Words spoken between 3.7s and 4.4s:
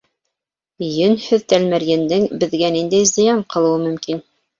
мөмкин?